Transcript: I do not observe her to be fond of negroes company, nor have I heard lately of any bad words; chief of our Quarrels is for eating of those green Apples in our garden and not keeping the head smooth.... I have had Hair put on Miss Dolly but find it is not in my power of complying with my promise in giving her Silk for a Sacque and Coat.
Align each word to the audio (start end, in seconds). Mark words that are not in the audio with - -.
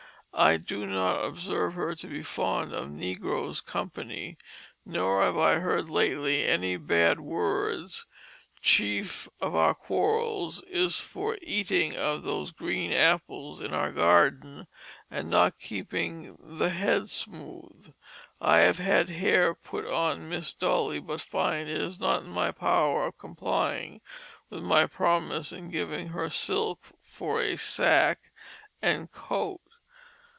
I 0.33 0.55
do 0.57 0.87
not 0.87 1.25
observe 1.25 1.73
her 1.73 1.93
to 1.95 2.07
be 2.07 2.21
fond 2.23 2.71
of 2.73 2.89
negroes 2.89 3.59
company, 3.59 4.37
nor 4.85 5.21
have 5.21 5.37
I 5.37 5.55
heard 5.59 5.89
lately 5.89 6.43
of 6.45 6.49
any 6.51 6.77
bad 6.77 7.19
words; 7.19 8.07
chief 8.61 9.27
of 9.41 9.53
our 9.55 9.75
Quarrels 9.75 10.61
is 10.63 10.97
for 10.97 11.37
eating 11.41 11.97
of 11.97 12.23
those 12.23 12.51
green 12.53 12.93
Apples 12.93 13.59
in 13.59 13.73
our 13.73 13.91
garden 13.91 14.67
and 15.11 15.29
not 15.29 15.59
keeping 15.59 16.37
the 16.39 16.69
head 16.69 17.09
smooth.... 17.09 17.93
I 18.39 18.59
have 18.59 18.79
had 18.79 19.09
Hair 19.09 19.53
put 19.55 19.85
on 19.85 20.29
Miss 20.29 20.53
Dolly 20.53 20.99
but 20.99 21.21
find 21.21 21.67
it 21.67 21.79
is 21.79 21.99
not 21.99 22.23
in 22.23 22.29
my 22.29 22.53
power 22.53 23.05
of 23.07 23.17
complying 23.17 23.99
with 24.49 24.63
my 24.63 24.85
promise 24.85 25.51
in 25.51 25.69
giving 25.69 26.07
her 26.07 26.29
Silk 26.29 26.93
for 27.01 27.41
a 27.41 27.57
Sacque 27.57 28.31
and 28.81 29.11
Coat. 29.11 29.59